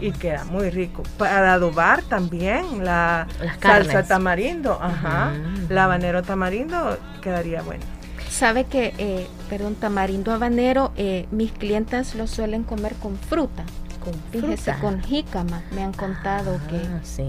y 0.00 0.12
queda 0.12 0.44
muy 0.44 0.70
rico. 0.70 1.02
Para 1.18 1.52
adobar 1.54 2.02
también 2.02 2.84
la 2.84 3.26
salsa 3.60 4.02
tamarindo, 4.04 4.78
ajá, 4.80 5.32
la 5.68 5.84
habanero 5.84 6.22
tamarindo 6.22 6.98
quedaría 7.22 7.62
bueno. 7.62 7.82
Sabe 8.28 8.64
que, 8.64 8.94
eh, 8.98 9.26
perdón, 9.48 9.74
tamarindo 9.74 10.32
habanero, 10.32 10.92
eh, 10.96 11.26
mis 11.32 11.50
clientas 11.52 12.14
lo 12.14 12.26
suelen 12.28 12.62
comer 12.62 12.94
con 12.94 13.16
fruta. 13.18 13.64
Con 14.04 14.14
Fíjese, 14.30 14.72
fruta. 14.72 14.78
con 14.80 15.02
jícama. 15.02 15.62
Me 15.74 15.82
han 15.82 15.92
contado 15.92 16.58
que 16.70 16.76
Ah, 16.76 17.00
sí. 17.02 17.26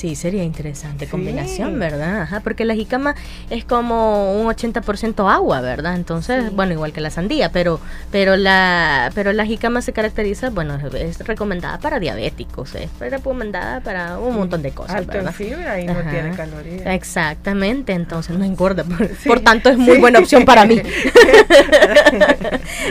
Sí, 0.00 0.16
sería 0.16 0.42
interesante 0.44 1.04
Sí. 1.04 1.10
combinación, 1.10 1.78
¿verdad? 1.78 2.22
Ajá, 2.22 2.40
porque 2.40 2.64
la 2.64 2.74
jícama 2.74 3.14
es 3.50 3.66
como 3.66 4.32
un 4.40 4.46
80% 4.46 5.28
agua, 5.30 5.60
¿verdad? 5.60 5.94
Entonces, 5.94 6.44
Sí. 6.44 6.50
bueno, 6.54 6.72
igual 6.72 6.94
que 6.94 7.02
la 7.02 7.10
sandía, 7.10 7.52
pero 7.52 7.78
pero 8.10 8.36
la 8.36 9.10
pero 9.14 9.34
la 9.34 9.44
jícama 9.44 9.82
se 9.82 9.92
caracteriza, 9.92 10.48
bueno, 10.48 10.78
es 10.94 11.18
recomendada 11.26 11.78
para 11.80 12.00
diabéticos, 12.00 12.74
es 12.76 12.88
recomendada 12.98 13.80
para 13.80 14.18
un 14.18 14.36
montón 14.36 14.62
de 14.62 14.70
cosas, 14.70 14.96
Alto 14.96 15.12
en 15.12 15.18
¿verdad? 15.18 15.32
fibra 15.34 15.78
y 15.78 15.84
no 15.86 15.96
tiene 16.10 16.30
calorías. 16.34 16.86
Exactamente, 16.86 17.92
entonces 17.92 18.38
no 18.38 18.44
engorda. 18.46 18.84
Por, 18.84 19.06
Sí, 19.08 19.28
por 19.28 19.40
tanto, 19.40 19.68
es 19.68 19.76
muy 19.76 19.98
buena 19.98 20.20
opción 20.20 20.46
para 20.46 20.64
mí. 20.64 20.80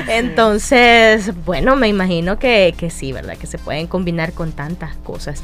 entonces, 0.09 1.31
bueno, 1.45 1.75
me 1.75 1.87
imagino 1.87 2.39
que, 2.39 2.73
que 2.77 2.89
sí, 2.89 3.11
¿verdad? 3.13 3.37
Que 3.37 3.47
se 3.47 3.57
pueden 3.57 3.87
combinar 3.87 4.33
con 4.33 4.51
tantas 4.51 4.95
cosas. 4.97 5.43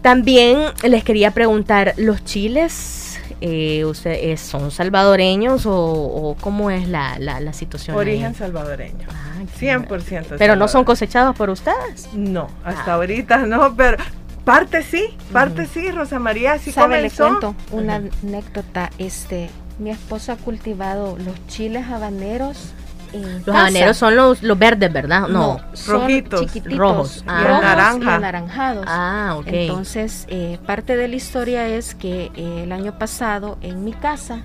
También 0.00 0.58
les 0.82 1.01
quería 1.04 1.30
preguntar, 1.32 1.94
¿los 1.96 2.24
chiles 2.24 3.18
eh, 3.40 3.84
ustedes 3.84 4.40
son 4.40 4.70
salvadoreños 4.70 5.66
o, 5.66 5.74
o 5.74 6.36
cómo 6.40 6.70
es 6.70 6.88
la, 6.88 7.18
la, 7.18 7.40
la 7.40 7.52
situación? 7.52 7.96
ahí? 7.96 8.00
Origen 8.02 8.34
salvadoreño. 8.34 9.06
Ah, 9.10 9.42
qué 9.58 9.74
100%. 9.76 10.36
Pero 10.38 10.56
no 10.56 10.68
son 10.68 10.84
cosechados 10.84 11.34
por 11.36 11.50
ustedes. 11.50 12.08
No, 12.12 12.48
hasta 12.64 12.92
Ah. 12.92 12.94
ahorita 12.94 13.38
no, 13.46 13.74
pero 13.76 13.96
parte 14.44 14.82
sí, 14.82 15.16
parte 15.32 15.66
sí, 15.66 15.90
Rosa 15.90 16.18
María, 16.18 16.58
sí 16.58 16.72
¿Sabe? 16.72 17.00
Le 17.02 17.10
comenzó. 17.10 17.24
cuento 17.50 17.54
una 17.70 17.96
anécdota. 18.22 18.90
Este, 18.98 19.50
mi 19.78 19.90
esposo 19.90 20.32
ha 20.32 20.36
cultivado 20.36 21.16
los 21.18 21.34
chiles 21.48 21.86
habaneros 21.88 22.72
en 23.12 23.22
Los 23.36 23.42
casa. 23.44 23.58
habaneros 23.60 23.96
son 23.96 24.16
los, 24.16 24.42
los 24.42 24.58
verdes, 24.58 24.92
¿verdad? 24.92 25.28
No. 25.28 25.60
son 25.74 26.00
rojitos, 26.02 26.40
chiquititos, 26.42 26.78
rojos. 26.78 27.24
Ah. 27.26 27.44
rojos 27.44 27.62
Naranja. 27.62 28.04
y 28.04 28.14
anaranjados. 28.14 28.84
Ah, 28.88 29.34
ok. 29.38 29.46
Entonces, 29.48 30.26
eh, 30.28 30.58
parte 30.66 30.96
de 30.96 31.08
la 31.08 31.16
historia 31.16 31.68
es 31.68 31.94
que 31.94 32.30
eh, 32.36 32.62
el 32.64 32.72
año 32.72 32.98
pasado 32.98 33.58
en 33.62 33.84
mi 33.84 33.92
casa, 33.92 34.42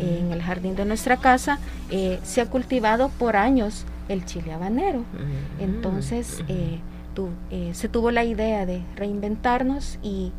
en 0.00 0.32
el 0.32 0.42
jardín 0.42 0.76
de 0.76 0.84
nuestra 0.84 1.16
casa, 1.16 1.58
eh, 1.90 2.18
se 2.22 2.40
ha 2.40 2.46
cultivado 2.46 3.10
por 3.18 3.36
años 3.36 3.84
el 4.08 4.24
chile 4.24 4.52
habanero. 4.52 5.00
Mm, 5.00 5.62
Entonces, 5.62 6.40
ujú. 6.42 6.44
eh, 6.52 6.78
tu- 7.14 7.30
eh, 7.50 7.70
se 7.74 7.88
tuvo 7.88 8.10
la 8.10 8.24
idea 8.24 8.66
de 8.66 8.82
reinventarnos 8.94 9.98
y 10.02 10.32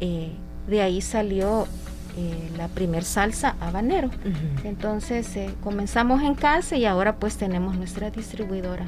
eh, 0.00 0.30
de 0.68 0.82
ahí 0.82 1.00
salió 1.00 1.66
eh, 2.16 2.50
la 2.56 2.68
primer 2.68 3.04
salsa 3.04 3.56
habanero. 3.60 4.08
Ujú. 4.08 4.68
Entonces 4.68 5.34
eh, 5.36 5.50
comenzamos 5.62 6.22
en 6.22 6.34
casa 6.34 6.76
y 6.76 6.84
ahora 6.84 7.16
pues 7.16 7.36
tenemos 7.36 7.76
nuestra 7.76 8.10
distribuidora 8.10 8.86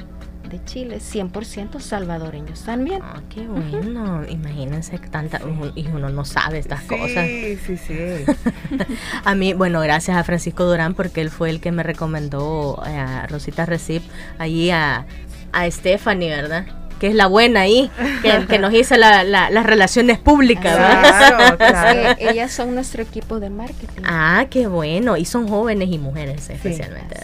de 0.49 0.63
chiles 0.63 1.03
100% 1.13 1.79
salvadoreños 1.79 2.61
también. 2.61 3.01
Ah, 3.03 3.21
qué 3.33 3.47
bueno. 3.47 4.23
Imagínense 4.27 4.97
que 4.99 5.07
tanta. 5.07 5.41
Y 5.75 5.87
uno 5.87 6.09
no 6.09 6.23
sabe 6.25 6.59
estas 6.59 6.83
cosas. 6.83 7.25
Sí, 7.25 7.57
sí, 7.65 7.77
sí. 7.77 7.97
A 9.25 9.35
mí, 9.35 9.53
bueno, 9.53 9.81
gracias 9.81 10.17
a 10.17 10.23
Francisco 10.23 10.65
Durán 10.65 10.93
porque 10.93 11.21
él 11.21 11.29
fue 11.29 11.49
el 11.49 11.59
que 11.59 11.71
me 11.71 11.83
recomendó 11.83 12.81
eh, 12.85 12.95
a 12.95 13.27
Rosita 13.27 13.65
Recip, 13.65 14.03
allí 14.37 14.69
a, 14.69 15.05
a 15.51 15.71
Stephanie, 15.71 16.29
¿verdad? 16.29 16.65
Que 17.05 17.09
es 17.11 17.15
la 17.15 17.27
buena 17.27 17.61
ahí, 17.61 17.91
que, 18.23 18.47
que 18.47 18.57
nos 18.57 18.73
hizo 18.73 18.97
la- 18.97 19.23
la- 19.23 19.51
las 19.51 19.63
relaciones 19.63 20.17
públicas, 20.17 20.75
¿verdad? 20.75 21.01
Claro, 21.29 21.47
Es 21.53 21.55
claro. 21.71 22.15
que 22.17 22.29
ellas 22.31 22.51
son 22.51 22.73
nuestro 22.73 23.03
equipo 23.03 23.39
de 23.39 23.51
marketing. 23.51 24.01
Ah, 24.03 24.47
qué 24.49 24.65
bueno. 24.65 25.15
Y 25.15 25.25
son 25.25 25.47
jóvenes 25.47 25.89
y 25.91 25.99
mujeres 25.99 26.49
especialmente. 26.49 27.15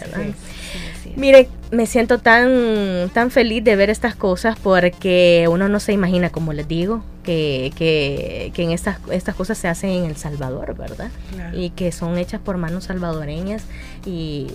Mire, 1.16 1.48
me 1.72 1.86
siento 1.86 2.18
tan, 2.20 3.10
tan 3.12 3.30
feliz 3.32 3.64
de 3.64 3.74
ver 3.74 3.90
estas 3.90 4.14
cosas 4.14 4.56
porque 4.62 5.46
uno 5.50 5.68
no 5.68 5.80
se 5.80 5.92
imagina, 5.92 6.30
como 6.30 6.52
les 6.52 6.68
digo, 6.68 7.02
que, 7.24 7.72
que, 7.76 8.52
que 8.54 8.62
en 8.62 8.70
estas, 8.70 8.98
estas 9.10 9.34
cosas 9.34 9.58
se 9.58 9.66
hacen 9.68 9.90
en 9.90 10.04
El 10.04 10.16
Salvador, 10.16 10.74
¿verdad? 10.76 11.10
Claro. 11.34 11.58
Y 11.58 11.70
que 11.70 11.90
son 11.92 12.16
hechas 12.18 12.40
por 12.40 12.56
manos 12.56 12.84
salvadoreñas 12.84 13.64
y, 14.06 14.46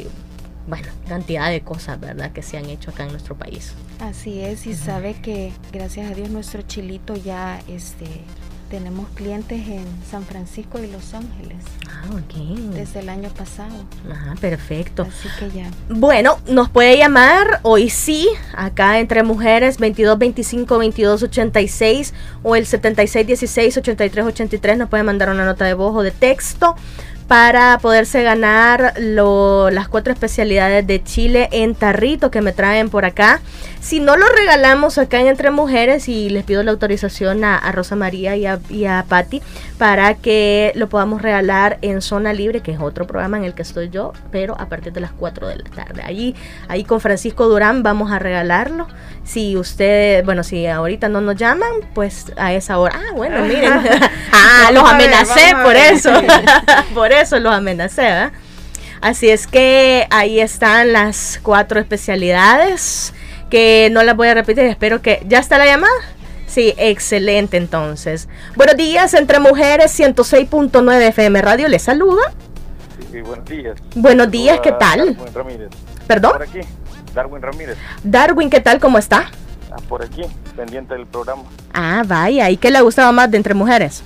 bueno, 0.68 0.88
cantidad 1.08 1.50
de 1.50 1.62
cosas, 1.62 2.00
¿verdad? 2.00 2.32
Que 2.32 2.42
se 2.44 2.58
han 2.58 2.66
hecho 2.66 2.92
acá 2.92 3.04
en 3.06 3.12
nuestro 3.12 3.36
país. 3.36 3.74
Así 4.00 4.42
es, 4.42 4.68
y 4.68 4.74
sabe 4.76 5.16
que 5.16 5.52
gracias 5.72 6.12
a 6.12 6.14
Dios 6.14 6.30
nuestro 6.30 6.62
chilito 6.62 7.16
ya 7.16 7.60
este 7.68 8.06
tenemos 8.70 9.08
clientes 9.16 9.66
en 9.66 9.86
San 10.12 10.24
Francisco 10.26 10.84
y 10.84 10.88
Los 10.92 11.14
Ángeles 11.14 11.56
Ah, 11.90 12.04
ok. 12.12 12.74
desde 12.74 13.00
el 13.00 13.08
año 13.08 13.30
pasado. 13.30 13.74
Ajá, 14.12 14.36
perfecto. 14.42 15.04
Así 15.04 15.30
que 15.40 15.50
ya. 15.58 15.72
Bueno, 15.88 16.38
nos 16.50 16.70
puede 16.70 16.98
llamar 16.98 17.62
hoy 17.64 17.90
sí, 17.90 18.28
acá 18.54 19.00
entre 19.00 19.24
mujeres 19.24 19.78
22 19.78 20.20
25 20.20 20.78
22 20.80 21.24
86 21.24 22.14
o 22.44 22.58
el 22.58 22.66
76 22.66 23.26
16 23.26 23.78
83 23.78 24.26
83 24.26 24.78
nos 24.78 24.90
puede 24.90 25.04
mandar 25.04 25.30
una 25.30 25.46
nota 25.46 25.64
de 25.64 25.74
voz 25.74 25.96
o 25.96 26.02
de 26.04 26.12
texto 26.12 26.76
para 27.28 27.78
poderse 27.80 28.24
ganar 28.24 28.94
lo- 29.00 29.70
las 29.70 29.88
cuatro 29.90 30.14
especialidades 30.14 30.88
de 30.88 31.04
Chile 31.04 31.50
en 31.52 31.76
tarrito 31.76 32.32
que 32.32 32.42
me 32.42 32.54
traen 32.54 32.90
por 32.90 33.04
acá. 33.06 33.42
Si 33.80 34.00
no 34.00 34.18
lo 34.18 34.28
regalamos 34.28 34.98
acá 34.98 35.20
en 35.20 35.28
Entre 35.28 35.52
Mujeres 35.52 36.10
y 36.10 36.30
les 36.30 36.44
pido 36.44 36.64
la 36.64 36.72
autorización 36.72 37.44
a, 37.44 37.58
a 37.58 37.72
Rosa 37.72 37.96
María 37.96 38.36
y 38.36 38.46
a, 38.46 38.60
y 38.70 38.86
a 38.86 39.06
Patti 39.08 39.42
para 39.78 40.16
que 40.16 40.72
lo 40.76 40.90
podamos 40.90 41.22
regalar 41.22 41.78
en 41.82 42.02
Zona 42.02 42.34
Libre, 42.34 42.62
que 42.62 42.72
es 42.72 42.80
otro 42.80 43.06
programa 43.08 43.38
en 43.38 43.44
el 43.44 43.54
que 43.54 43.62
estoy 43.62 43.90
yo, 43.90 44.14
pero 44.32 44.60
a 44.60 44.68
partir 44.68 44.92
de 44.94 45.02
las 45.02 45.12
4 45.12 45.48
de 45.48 45.58
la 45.58 45.70
tarde. 45.70 46.02
Ahí, 46.04 46.36
ahí 46.68 46.84
con 46.84 47.00
Francisco 47.00 47.48
Durán 47.48 47.84
vamos 47.84 48.12
a 48.12 48.20
regalarlo. 48.20 48.88
Si 49.24 49.56
usted, 49.56 50.26
bueno, 50.26 50.44
si 50.44 50.66
ahorita 50.66 51.10
no 51.10 51.22
nos 51.22 51.36
llaman, 51.36 51.72
pues 51.94 52.32
a 52.38 52.54
esa 52.54 52.80
hora. 52.80 52.96
Ah, 52.98 53.14
bueno, 53.16 53.42
miren. 53.46 53.74
ah, 54.32 54.70
los 54.74 54.84
ver, 54.84 54.94
amenacé 54.94 55.56
por 55.64 55.76
eso. 55.76 56.12
por 56.94 57.12
eso 57.12 57.40
los 57.40 57.54
amenacé, 57.54 58.02
¿verdad? 58.02 58.32
Así 59.00 59.30
es 59.30 59.46
que 59.46 60.08
ahí 60.10 60.40
están 60.40 60.92
las 60.92 61.40
cuatro 61.44 61.80
especialidades 61.80 63.14
que 63.50 63.90
no 63.92 64.04
las 64.04 64.16
voy 64.16 64.28
a 64.28 64.34
repetir, 64.34 64.66
espero 64.66 65.02
que 65.02 65.24
ya 65.28 65.40
está 65.40 65.58
la 65.58 65.66
llamada. 65.66 65.94
Sí, 66.48 66.74
excelente 66.78 67.58
entonces. 67.58 68.28
Buenos 68.56 68.78
días, 68.78 69.14
entre 69.14 69.40
mujeres 69.40 69.98
106.9 70.00 71.02
FM 71.10 71.42
Radio, 71.42 71.68
les 71.68 71.84
saluda. 71.84 72.34
Sí, 73.12 73.22
buenos 73.22 73.46
días. 73.46 73.78
Buenos 73.96 74.32
días, 74.32 74.60
¿qué 74.62 74.72
tal? 74.72 75.16
Darwin 75.16 75.34
Ramírez. 75.34 75.70
Perdón, 76.08 76.32
Por 76.34 76.44
aquí, 76.44 76.60
Darwin 77.14 77.42
Ramírez. 77.42 77.78
Darwin, 78.04 78.50
¿qué 78.50 78.62
tal? 78.62 78.80
¿Cómo 78.80 78.98
está? 78.98 79.30
Ah, 79.72 79.76
por 79.90 80.04
aquí, 80.04 80.24
pendiente 80.56 80.94
del 80.94 81.06
programa. 81.06 81.44
Ah, 81.74 82.04
vaya, 82.06 82.50
¿y 82.50 82.58
qué 82.58 82.72
le 82.72 82.82
gustaba 82.82 83.12
más 83.12 83.30
de 83.30 83.38
entre 83.38 83.54
mujeres? 83.54 84.02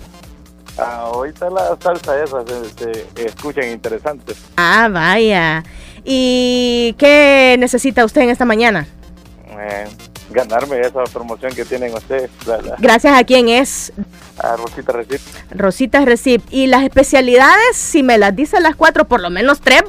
Ah, 0.77 1.09
ahorita 1.13 1.49
la 1.49 1.77
salsa 1.79 2.23
esa 2.23 2.43
se, 2.45 2.93
se 3.15 3.25
escuchan 3.25 3.69
interesantes. 3.69 4.37
Ah, 4.57 4.89
vaya. 4.91 5.63
¿Y 6.03 6.95
qué 6.97 7.55
necesita 7.59 8.03
usted 8.03 8.21
en 8.21 8.31
esta 8.31 8.45
mañana? 8.45 8.87
Eh, 9.61 9.87
ganarme 10.29 10.79
esa 10.79 11.03
promoción 11.11 11.53
que 11.53 11.65
tienen 11.65 11.93
ustedes, 11.93 12.29
la, 12.47 12.57
la, 12.61 12.75
Gracias 12.79 13.17
a 13.19 13.23
quién 13.25 13.49
es 13.49 13.91
a 14.41 14.55
Rosita 14.55 14.93
Recip. 14.93 15.21
Rosita 15.51 16.05
Recip. 16.05 16.41
Y 16.49 16.67
las 16.67 16.83
especialidades, 16.83 17.75
si 17.75 18.01
me 18.01 18.17
las 18.17 18.35
dice 18.35 18.59
las 18.61 18.75
cuatro, 18.75 19.05
por 19.05 19.19
lo 19.19 19.29
menos 19.29 19.59
tres, 19.61 19.83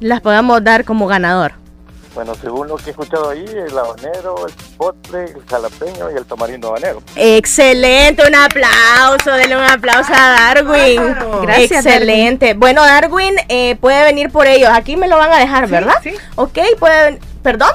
las 0.00 0.20
podemos 0.20 0.62
dar 0.64 0.84
como 0.84 1.06
ganador. 1.06 1.52
Bueno, 2.14 2.34
según 2.34 2.66
lo 2.68 2.76
que 2.76 2.86
he 2.86 2.90
escuchado 2.90 3.28
ahí, 3.28 3.44
el 3.44 3.78
habanero, 3.78 4.46
el 4.46 4.56
chipotle, 4.56 5.24
el 5.24 5.44
jalapeño 5.46 6.10
y 6.10 6.16
el 6.16 6.24
tamarindo 6.24 6.68
habanero. 6.68 7.02
Excelente, 7.14 8.26
un 8.26 8.34
aplauso, 8.34 9.32
denle 9.32 9.56
un 9.56 9.62
aplauso 9.62 10.12
a 10.14 10.30
Darwin. 10.30 10.96
Claro. 10.96 11.40
Gracias, 11.42 11.84
Excelente. 11.84 12.54
Bueno, 12.54 12.82
Darwin 12.82 13.34
eh, 13.48 13.76
puede 13.76 14.02
venir 14.04 14.30
por 14.30 14.46
ellos. 14.46 14.70
Aquí 14.72 14.96
me 14.96 15.08
lo 15.08 15.18
van 15.18 15.30
a 15.30 15.38
dejar, 15.38 15.66
Sí, 15.66 15.72
¿verdad? 15.72 15.94
sí. 16.02 16.14
Ok, 16.36 16.58
puede. 16.78 17.20
¿Perdón? 17.42 17.70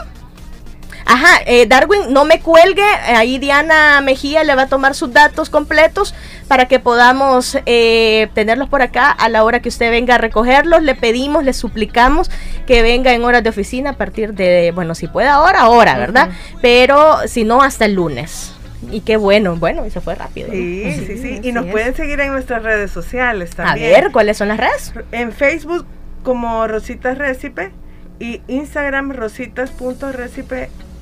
Ajá, 1.05 1.39
eh, 1.45 1.65
Darwin, 1.67 2.11
no 2.13 2.25
me 2.25 2.39
cuelgue. 2.39 2.83
Ahí 2.83 3.37
Diana 3.39 4.01
Mejía 4.01 4.43
le 4.43 4.55
va 4.55 4.63
a 4.63 4.67
tomar 4.67 4.93
sus 4.95 5.11
datos 5.13 5.49
completos 5.49 6.13
para 6.47 6.67
que 6.67 6.79
podamos 6.79 7.57
eh, 7.65 8.29
tenerlos 8.33 8.69
por 8.69 8.81
acá 8.81 9.09
a 9.11 9.29
la 9.29 9.43
hora 9.43 9.61
que 9.61 9.69
usted 9.69 9.89
venga 9.91 10.15
a 10.15 10.17
recogerlos. 10.17 10.81
Le 10.83 10.95
pedimos, 10.95 11.43
le 11.43 11.53
suplicamos 11.53 12.29
que 12.67 12.81
venga 12.81 13.13
en 13.13 13.23
horas 13.23 13.43
de 13.43 13.49
oficina 13.49 13.91
a 13.91 13.93
partir 13.93 14.33
de, 14.33 14.71
bueno, 14.73 14.95
si 14.95 15.07
puede 15.07 15.27
ahora, 15.27 15.61
ahora, 15.61 15.97
¿verdad? 15.97 16.29
Pero 16.61 17.27
si 17.27 17.43
no, 17.43 17.61
hasta 17.61 17.85
el 17.85 17.93
lunes. 17.93 18.53
Y 18.91 19.01
qué 19.01 19.15
bueno, 19.17 19.55
bueno, 19.57 19.85
y 19.85 19.91
se 19.91 20.01
fue 20.01 20.15
rápido. 20.15 20.47
¿no? 20.47 20.53
Sí, 20.55 20.93
sí, 20.93 21.05
sí. 21.05 21.37
así 21.37 21.47
Y 21.47 21.51
nos 21.51 21.65
es. 21.67 21.71
pueden 21.71 21.95
seguir 21.95 22.19
en 22.19 22.31
nuestras 22.31 22.63
redes 22.63 22.89
sociales 22.91 23.51
A 23.53 23.55
también. 23.63 23.91
ver, 23.91 24.11
¿cuáles 24.11 24.37
son 24.37 24.47
las 24.47 24.57
redes? 24.57 24.93
En 25.11 25.31
Facebook 25.31 25.85
como 26.23 26.67
Rositas 26.67 27.17
Recipe 27.17 27.71
y 28.19 28.41
Instagram 28.47 29.11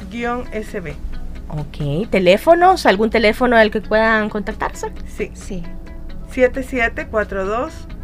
rositas.recipe-sb. 0.09 0.93
Ok, 1.51 2.07
teléfonos, 2.11 2.85
algún 2.85 3.09
teléfono 3.09 3.57
al 3.57 3.71
que 3.71 3.81
puedan 3.81 4.29
contactarse. 4.29 4.91
Sí, 5.07 5.31
Sí. 5.33 5.63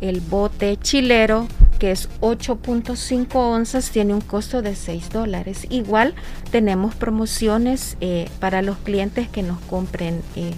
el 0.00 0.20
bote 0.20 0.78
chilero, 0.78 1.46
que 1.78 1.90
es 1.92 2.08
8.5 2.20 3.34
onzas, 3.34 3.90
tiene 3.90 4.14
un 4.14 4.20
costo 4.22 4.62
de 4.62 4.74
6 4.74 5.10
dólares. 5.10 5.66
Igual 5.68 6.14
tenemos 6.50 6.94
promociones 6.94 7.96
eh, 8.00 8.28
para 8.40 8.62
los 8.62 8.78
clientes 8.78 9.28
que 9.28 9.42
nos 9.42 9.60
compren 9.60 10.22
eh, 10.36 10.54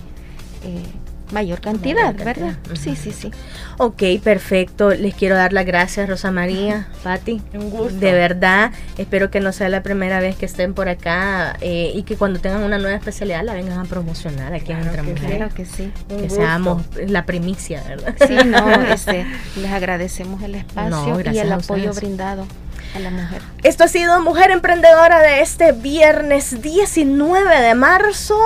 mayor 1.32 1.60
cantidad, 1.60 2.14
cantidad, 2.14 2.24
¿verdad? 2.24 2.54
Sí, 2.74 2.94
sí, 2.94 3.10
sí. 3.10 3.30
Ok, 3.78 4.02
perfecto. 4.22 4.90
Les 4.90 5.14
quiero 5.14 5.34
dar 5.34 5.52
las 5.52 5.66
gracias, 5.66 6.08
Rosa 6.08 6.30
María, 6.30 6.86
Patti. 7.02 7.42
Un 7.54 7.70
gusto. 7.70 7.96
De 7.98 8.12
verdad, 8.12 8.70
espero 8.98 9.30
que 9.30 9.40
no 9.40 9.52
sea 9.52 9.68
la 9.68 9.82
primera 9.82 10.20
vez 10.20 10.36
que 10.36 10.46
estén 10.46 10.74
por 10.74 10.88
acá 10.88 11.56
eh, 11.60 11.90
y 11.94 12.02
que 12.04 12.16
cuando 12.16 12.38
tengan 12.40 12.62
una 12.62 12.78
nueva 12.78 12.96
especialidad 12.96 13.42
la 13.42 13.54
vengan 13.54 13.78
a 13.80 13.84
promocionar 13.84 14.52
aquí 14.52 14.70
en 14.72 14.82
Claro 14.82 14.98
Entre 15.00 15.02
que 15.02 15.06
sí. 15.06 15.12
Mujeres. 15.22 15.36
Claro 15.36 15.54
que 15.54 15.64
sí. 15.64 15.92
Un 16.10 16.16
Que 16.16 16.22
gusto. 16.24 16.36
seamos 16.36 16.82
la 17.08 17.26
primicia, 17.26 17.82
¿verdad? 17.88 18.14
Sí, 18.28 18.36
no, 18.46 18.70
este, 18.92 19.26
les 19.56 19.72
agradecemos 19.72 20.42
el 20.42 20.54
espacio 20.56 20.90
No, 20.90 21.20
y 21.32 21.38
el 21.38 21.52
apoyo 21.52 21.92
brindado 21.94 22.46
a 22.94 22.98
la 23.00 23.10
mujer. 23.10 23.42
Esto 23.64 23.84
ha 23.84 23.88
sido 23.88 24.20
Mujer 24.20 24.52
Emprendedora 24.52 25.20
de 25.20 25.40
este 25.40 25.72
viernes 25.72 26.62
19 26.62 27.60
de 27.60 27.74
marzo. 27.74 28.38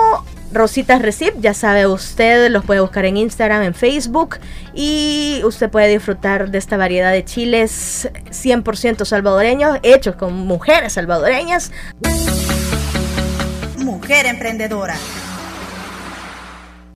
Rositas 0.51 1.01
Recip, 1.01 1.39
ya 1.39 1.53
sabe 1.53 1.85
usted, 1.85 2.49
los 2.49 2.65
puede 2.65 2.79
buscar 2.79 3.05
en 3.05 3.17
Instagram, 3.17 3.61
en 3.63 3.75
Facebook 3.75 4.37
y 4.73 5.41
usted 5.43 5.69
puede 5.69 5.87
disfrutar 5.89 6.49
de 6.49 6.57
esta 6.57 6.75
variedad 6.75 7.11
de 7.11 7.23
chiles 7.23 8.09
100% 8.31 9.05
salvadoreños, 9.05 9.77
hechos 9.83 10.15
con 10.15 10.33
mujeres 10.33 10.93
salvadoreñas. 10.93 11.71
Mujer 13.77 14.25
emprendedora. 14.25 14.95